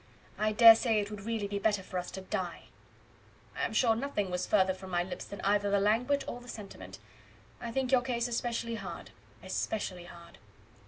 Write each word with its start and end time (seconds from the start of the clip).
"I 0.39 0.51
dare 0.51 0.73
say 0.75 0.99
it 0.99 1.11
would 1.11 1.25
really 1.27 1.47
be 1.47 1.59
better 1.59 1.83
for 1.83 1.99
us 1.99 2.09
to 2.09 2.21
die." 2.21 2.63
"I 3.55 3.65
am 3.65 3.71
sure 3.71 3.95
nothing 3.95 4.31
was 4.31 4.47
further 4.47 4.73
from 4.73 4.89
my 4.89 5.03
lips 5.03 5.25
than 5.25 5.41
either 5.41 5.69
the 5.69 5.79
language 5.79 6.23
or 6.27 6.41
the 6.41 6.47
sentiment. 6.47 6.97
I 7.61 7.71
think 7.71 7.91
your 7.91 8.01
case 8.01 8.27
especially 8.27 8.73
hard 8.77 9.11
ESPECIALLY 9.43 10.05
hard." 10.05 10.39